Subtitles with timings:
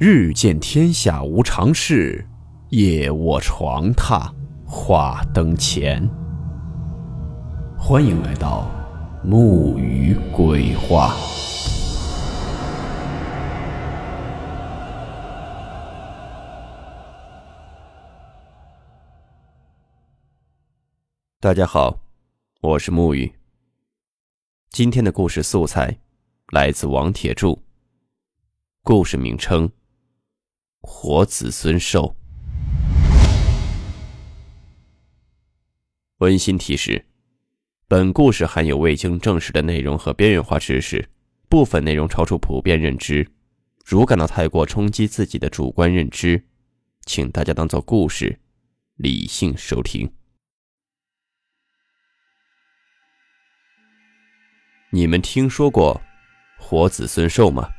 [0.00, 2.26] 日见天下无常事，
[2.70, 4.28] 夜卧床榻
[4.66, 6.04] 话灯前。
[7.78, 8.68] 欢迎来到
[9.22, 11.14] 木鱼鬼话。
[21.38, 22.00] 大家好，
[22.62, 23.32] 我是木鱼。
[24.70, 25.96] 今天的故事素材
[26.48, 27.62] 来自王铁柱。
[28.82, 29.70] 故事名称。
[30.86, 32.14] 活子孙寿。
[36.18, 37.06] 温馨提示：
[37.88, 41.08] 本故事含有未经证实的内容和边缘化知识，
[41.48, 43.26] 部分内容超出普遍认知。
[43.82, 46.44] 如感到太过冲击自己的主观认知，
[47.06, 48.38] 请大家当做故事，
[48.96, 50.12] 理性收听。
[54.90, 55.98] 你们听说过
[56.58, 57.70] 活子孙寿吗？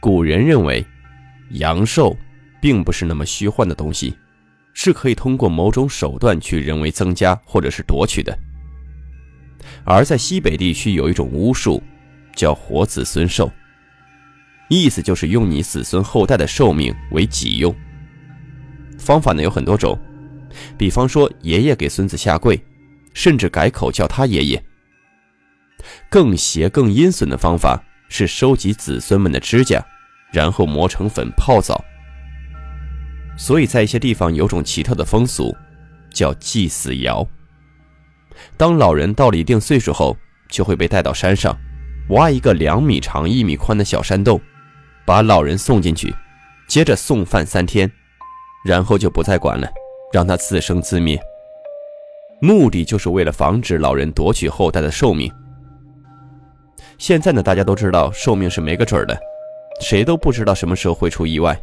[0.00, 0.82] 古人认为。
[1.50, 2.16] 阳寿，
[2.60, 4.16] 并不是那么虚幻的东西，
[4.72, 8.36] 是可以通过某种手段去人为增加或者是夺取的。
[9.84, 11.82] 而在西北地区有一种巫术，
[12.34, 13.50] 叫活子孙寿，
[14.68, 17.74] 意思就是用你子孙后代的寿命为己用。
[18.98, 19.98] 方法呢有很多种，
[20.76, 22.60] 比方说爷爷给孙子下跪，
[23.14, 24.62] 甚至改口叫他爷爷。
[26.08, 29.84] 更邪更阴损的方法是收集子孙们的指甲。
[30.32, 31.82] 然后磨成粉泡澡。
[33.38, 35.54] 所以在一些地方有种奇特的风俗，
[36.10, 37.26] 叫祭死窑。
[38.56, 40.16] 当老人到了一定岁数后，
[40.48, 41.56] 就会被带到山上，
[42.10, 44.40] 挖一个两米长、一米宽的小山洞，
[45.04, 46.14] 把老人送进去，
[46.66, 47.90] 接着送饭三天，
[48.64, 49.68] 然后就不再管了，
[50.12, 51.20] 让他自生自灭。
[52.40, 55.30] 目的就是为了防止老人夺取后代的寿命。
[56.98, 59.18] 现在呢，大家都知道寿命是没个准儿的。
[59.80, 61.60] 谁都不知道什么时候会出意外，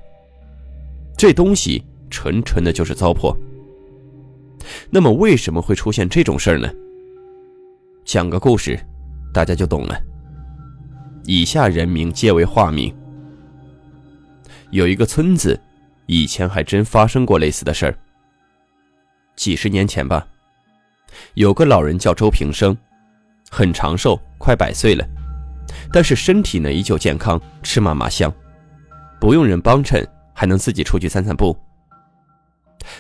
[1.18, 3.36] 这东西纯纯的就是糟粕。
[4.90, 6.72] 那么为什么会出现这种事儿呢？
[8.06, 8.80] 讲个故事，
[9.34, 10.00] 大家就懂了。
[11.26, 12.94] 以下人名皆为化名。
[14.72, 15.60] 有一个村子，
[16.06, 17.96] 以前还真发生过类似的事儿。
[19.36, 20.28] 几十年前吧，
[21.34, 22.78] 有个老人叫周平生，
[23.50, 25.06] 很长寿，快百岁了。
[25.92, 28.34] 但是身体呢依旧健康，吃嘛嘛香，
[29.20, 31.58] 不用人帮衬，还能自己出去散散步。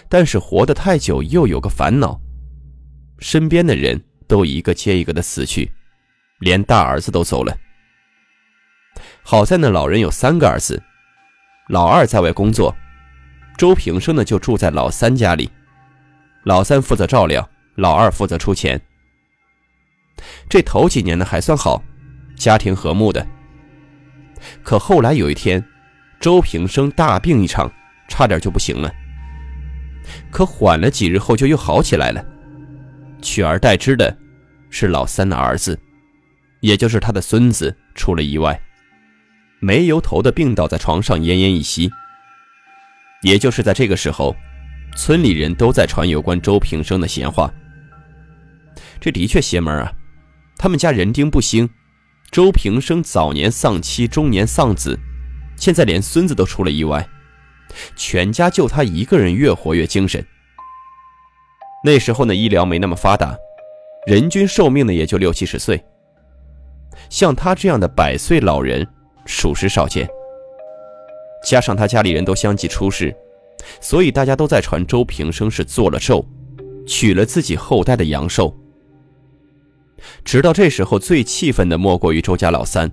[0.07, 2.19] 但是活得太久，又有个烦恼，
[3.19, 5.71] 身边的人都一个接一个的死去，
[6.39, 7.55] 连大儿子都走了。
[9.23, 10.81] 好在那老人有三个儿子，
[11.69, 12.73] 老二在外工作，
[13.57, 15.49] 周平生呢就住在老三家里，
[16.43, 18.79] 老三负责照料，老二负责出钱。
[20.47, 21.83] 这头几年呢还算好。
[22.43, 23.25] 家庭和睦的，
[24.63, 25.63] 可后来有一天，
[26.19, 27.71] 周平生大病一场，
[28.09, 28.93] 差点就不行了。
[30.29, 32.21] 可缓了几日后，就又好起来了。
[33.21, 34.13] 取而代之的，
[34.69, 35.79] 是老三的儿子，
[36.59, 38.61] 也就是他的孙子出了意外，
[39.61, 41.89] 没由头的病倒在床上，奄奄一息。
[43.21, 44.35] 也就是在这个时候，
[44.97, 47.49] 村里人都在传有关周平生的闲话。
[48.99, 49.93] 这的确邪门啊！
[50.57, 51.69] 他们家人丁不兴。
[52.33, 54.99] 周平生早年丧妻，中年丧子，
[55.55, 57.07] 现在连孙子都出了意外，
[57.95, 60.25] 全家就他一个人越活越精神。
[61.85, 63.37] 那时候呢，医疗没那么发达，
[64.07, 65.79] 人均寿命呢也就六七十岁。
[67.07, 68.87] 像他这样的百岁老人，
[69.27, 70.09] 属实少见。
[71.45, 73.15] 加上他家里人都相继出世，
[73.79, 76.25] 所以大家都在传周平生是做了寿，
[76.87, 78.57] 取了自己后代的阳寿。
[80.23, 82.91] 直到这时候，最气愤的莫过于周家老三，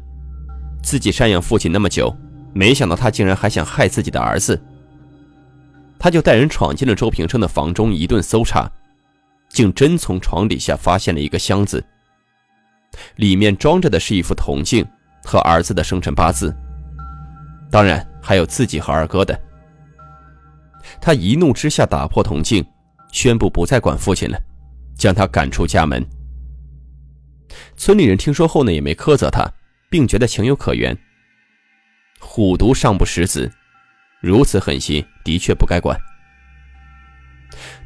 [0.82, 2.14] 自己赡养父亲那么久，
[2.52, 4.60] 没想到他竟然还想害自己的儿子。
[5.98, 8.70] 他就带人闯进了周平生的房中，一顿搜查，
[9.48, 11.84] 竟真从床底下发现了一个箱子，
[13.16, 14.86] 里面装着的是一副铜镜
[15.24, 16.54] 和儿子的生辰八字，
[17.70, 19.38] 当然还有自己和二哥的。
[21.00, 22.64] 他一怒之下打破铜镜，
[23.12, 24.38] 宣布不再管父亲了，
[24.96, 26.02] 将他赶出家门。
[27.76, 29.48] 村里人听说后呢，也没苛责他，
[29.88, 30.96] 并觉得情有可原。
[32.18, 33.50] 虎毒尚不食子，
[34.20, 35.98] 如此狠心的确不该管。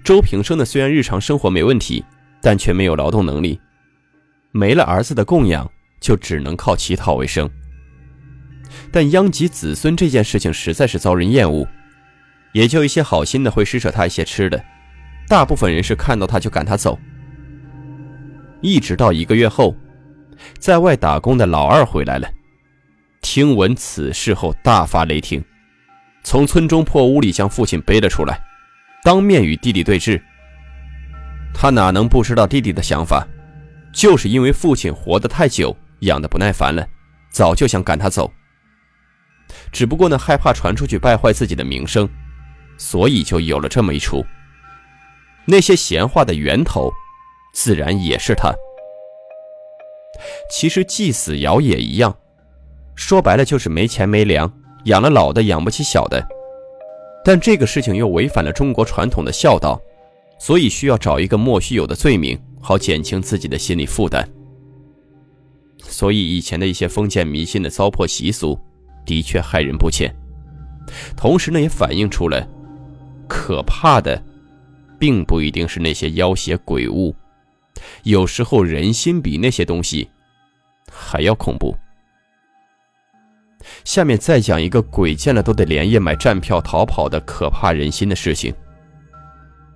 [0.02, 2.04] 周平生呢，虽然日常生活没问题，
[2.42, 3.60] 但却没有劳动能力，
[4.50, 7.48] 没了儿子的供养，就只能靠乞讨为生。
[8.90, 11.66] 但殃及子孙这件事情实在是遭人厌恶，
[12.52, 14.62] 也就一些好心的会施舍他一些吃的，
[15.28, 16.98] 大部分人是看到他就赶他走。
[18.64, 19.76] 一直到一个月后，
[20.58, 22.26] 在外打工的老二回来了，
[23.20, 25.44] 听闻此事后大发雷霆，
[26.22, 28.40] 从村中破屋里将父亲背了出来，
[29.04, 30.18] 当面与弟弟对峙。
[31.52, 33.28] 他哪能不知道弟弟的想法？
[33.92, 36.88] 就是因为父亲活得太久，养得不耐烦了，
[37.30, 38.32] 早就想赶他走。
[39.72, 42.08] 只不过呢，害怕传出去败坏自己的名声，
[42.78, 44.24] 所以就有了这么一出。
[45.44, 46.90] 那些闲话的源头，
[47.54, 48.52] 自然也是他。
[50.50, 52.14] 其实祭死尧也一样，
[52.94, 54.52] 说白了就是没钱没粮，
[54.84, 56.22] 养了老的养不起小的。
[57.24, 59.80] 但这个事情又违反了中国传统的孝道，
[60.38, 64.28] 所以需要找一个莫须有的罪名，好减轻自己的心理负担。
[65.78, 68.58] 所以以前的一些封建迷信的糟粕习俗，
[69.06, 70.14] 的确害人不浅。
[71.16, 72.46] 同时呢，也反映出了
[73.26, 74.22] 可怕的，
[74.98, 77.14] 并不一定是那些妖邪鬼物。
[78.02, 80.08] 有时候人心比那些东西
[80.90, 81.76] 还要恐怖。
[83.84, 88.54] 下面再讲一个鬼见了都得连夜买站票逃跑的可怕人心的事情。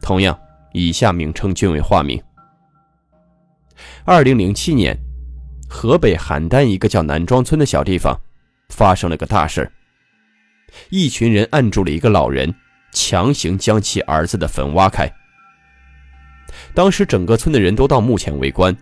[0.00, 0.38] 同样，
[0.72, 2.22] 以下名称均为化名。
[4.04, 4.96] 二零零七年，
[5.68, 8.18] 河北邯郸一个叫南庄村的小地方，
[8.68, 9.70] 发生了个大事
[10.90, 12.54] 一群人按住了一个老人，
[12.92, 15.10] 强行将其儿子的坟挖开。
[16.78, 18.76] 当时整个村的人都到墓前围观，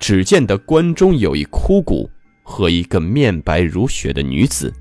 [0.00, 2.10] 只见得棺中有一枯骨
[2.42, 4.74] 和一个面白如雪的女子。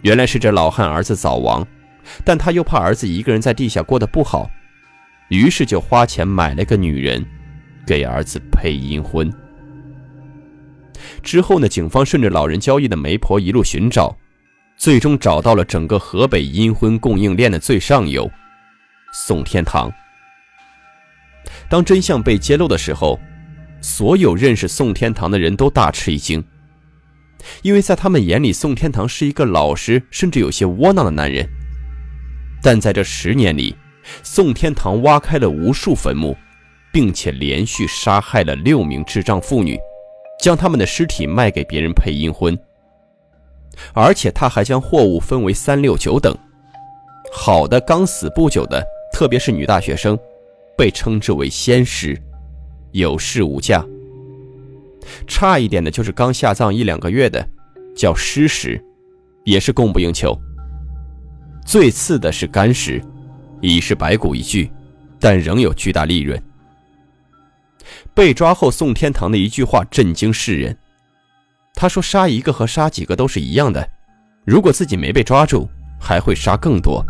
[0.00, 1.66] 原来是这老汉儿子早亡，
[2.24, 4.50] 但他又怕儿子一个人在地下过得不好，
[5.28, 7.22] 于是就花钱买了个女人，
[7.86, 9.30] 给儿子配阴婚。
[11.22, 14.16] 之后呢，警方顺着老人交易的媒婆一路寻找，
[14.78, 18.30] 最终找到了整个河北阴婚供应链的最上游——
[19.12, 19.92] 宋天堂。
[21.68, 23.18] 当真相被揭露的时候，
[23.80, 26.42] 所有认识宋天堂的人都大吃一惊，
[27.62, 31.46] 因为在他们眼里，宋天堂是一个老实甚至有些窝囊的男人。
[32.62, 33.76] 但在这十年里，
[34.22, 36.36] 宋天堂挖开了无数坟墓，
[36.92, 39.78] 并且连续杀害了六名智障妇女，
[40.40, 42.58] 将他们的尸体卖给别人配阴婚，
[43.92, 46.36] 而且他还将货物分为三六九等，
[47.32, 48.82] 好的刚死不久的，
[49.12, 50.18] 特别是女大学生。
[50.78, 52.16] 被称之为仙尸，
[52.92, 53.84] 有市无价。
[55.26, 57.44] 差一点的就是刚下葬一两个月的，
[57.96, 58.80] 叫尸尸，
[59.44, 60.38] 也是供不应求。
[61.66, 63.02] 最次的是干尸，
[63.60, 64.70] 已是白骨一具，
[65.18, 66.40] 但仍有巨大利润。
[68.14, 70.78] 被抓后，宋天堂的一句话震惊世人，
[71.74, 73.84] 他说：“杀一个和杀几个都是一样的，
[74.44, 77.04] 如果自己没被抓住，还会杀更多。”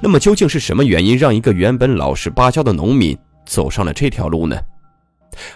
[0.00, 4.58] 那么究竟是什么原因让一个原本老实巴交的农民走上了这条路呢？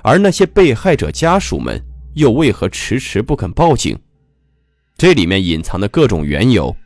[0.02, 1.82] 而那些被害者家属们
[2.14, 3.99] 又为何迟迟不肯报警？
[4.99, 6.76] 这里面隐藏的各种缘由，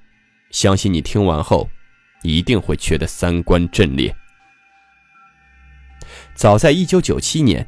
[0.51, 1.69] 相信你听完后
[2.23, 4.15] 一定会觉得三观震裂。
[6.35, 7.67] 早在1997年，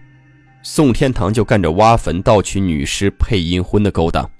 [0.63, 4.31] 宋天堂就干着挖坟盗取女尸配阴婚的勾当，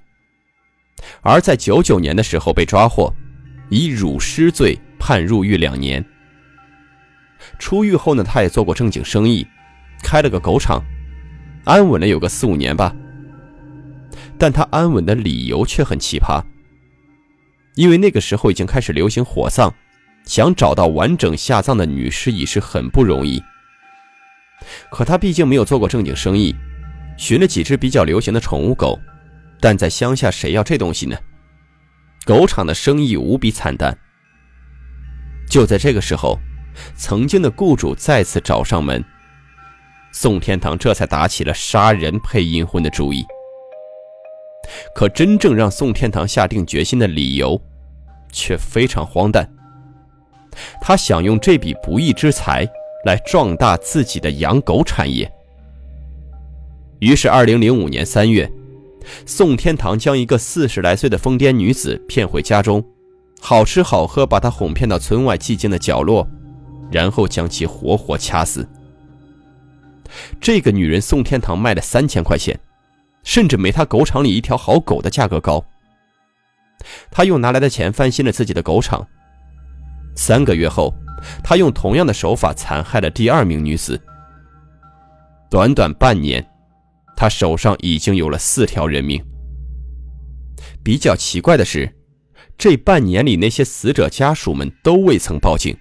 [1.21, 3.13] 而在99年的时候被抓获，
[3.69, 4.77] 以辱尸罪。
[4.99, 6.03] 判入狱两年。
[7.59, 9.45] 出狱后呢，他也做过正经生意，
[10.03, 10.83] 开了个狗场，
[11.63, 12.95] 安稳了有个四五年吧。
[14.37, 16.43] 但他安稳的理由却很奇葩，
[17.75, 19.73] 因为那个时候已经开始流行火葬，
[20.25, 23.41] 想找到完整下葬的女尸已是很不容易。
[24.89, 26.55] 可他毕竟没有做过正经生意，
[27.17, 28.99] 寻了几只比较流行的宠物狗，
[29.59, 31.17] 但在乡下谁要这东西呢？
[32.25, 33.97] 狗场的生意无比惨淡。
[35.49, 36.37] 就在这个时候，
[36.95, 39.03] 曾经的雇主再次找上门，
[40.11, 43.25] 宋天堂这才打起了杀人配阴婚的主意。
[44.93, 47.59] 可真正让宋天堂下定决心的理由，
[48.31, 49.49] 却非常荒诞。
[50.81, 52.67] 他想用这笔不义之财
[53.05, 55.31] 来壮大自己的养狗产业。
[56.99, 58.51] 于是，二零零五年三月，
[59.25, 62.83] 宋天堂将一个四十来岁的疯癫女子骗回家中。
[63.39, 66.27] 好吃好喝，把她哄骗到村外寂静的角落，
[66.91, 68.67] 然后将其活活掐死。
[70.39, 72.57] 这个女人宋天堂卖了三千块钱，
[73.23, 75.63] 甚至没他狗场里一条好狗的价格高。
[77.09, 79.05] 他用拿来的钱翻新了自己的狗场。
[80.15, 80.93] 三个月后，
[81.43, 83.99] 他用同样的手法残害了第二名女子。
[85.49, 86.45] 短短半年，
[87.15, 89.23] 他手上已经有了四条人命。
[90.83, 91.96] 比较奇怪的是。
[92.57, 95.77] 这半年里，那些死者家属们都未曾报警。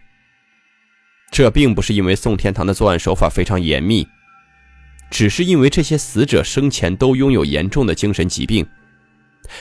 [1.31, 4.07] 这并不是因为宋天堂的作案手法非常严密，
[5.11, 8.67] 只是因为这些死者生前都拥有严重的精神疾病，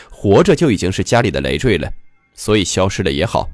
[0.10, 1.92] 活着就已经是家里的累赘了，
[2.34, 3.50] 所以消失了也好。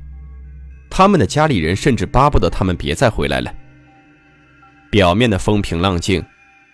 [0.89, 3.53] 他们的家里人甚至巴不得他们别再回来了。
[4.89, 6.22] 表面的风平浪静，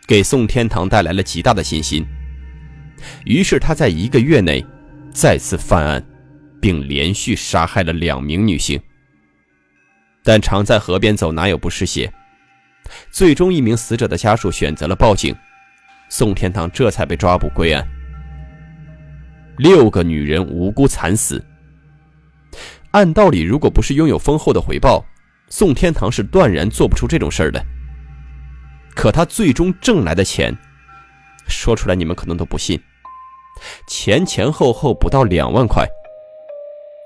[0.07, 2.03] 给宋天堂带来了极大的信心。
[3.25, 4.65] 于是他在一个月内
[5.13, 6.03] 再次犯案，
[6.67, 8.77] 并连续杀害了两名女性。
[10.21, 12.11] 但常在河边走，哪有不湿鞋？
[13.09, 15.33] 最终，一名死者的家属选择了报警，
[16.09, 17.87] 宋天堂这才被抓捕归案。
[19.57, 21.41] 六个女人无辜惨死。
[22.91, 25.05] 按道理，如果不是拥有丰厚的回报，
[25.47, 27.65] 宋天堂是断然做不出这种事儿的。
[28.93, 30.53] 可他最终挣来的钱，
[31.47, 32.77] 说出来你们可能都不信，
[33.87, 35.87] 前前后后不到两万块。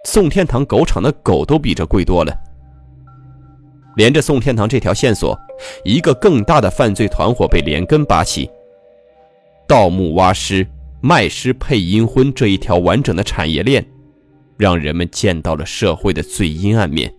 [0.04, 2.36] 宋天堂狗场的狗都比这贵多了。
[3.96, 5.38] 连着宋天堂这条线索，
[5.84, 8.50] 一个更大的犯罪团伙被连根拔起。
[9.68, 10.68] 盗墓挖尸、
[11.02, 13.86] 卖尸配阴婚这一条完整的产业链，
[14.58, 17.14] 让人们见到了社会的最阴暗面。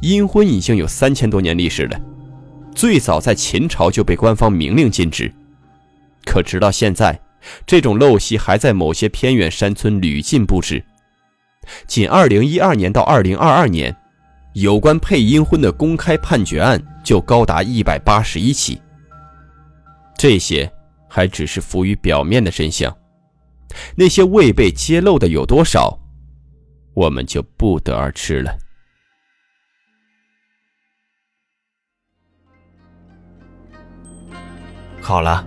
[0.00, 2.00] 阴婚已经有三千多年历史了，
[2.74, 5.32] 最早在秦朝就被官方明令禁止，
[6.24, 7.20] 可直到现在，
[7.66, 10.84] 这种陋习还在某些偏远山村屡禁不止。
[11.86, 13.96] 仅2012年到2022年。
[14.54, 18.82] 有关配阴婚的公开判决案就高达一百八十一起，
[20.18, 20.68] 这些
[21.08, 22.92] 还只是浮于表面的真相，
[23.94, 25.96] 那些未被揭露的有多少，
[26.94, 28.58] 我们就不得而知了。
[35.00, 35.46] 好了，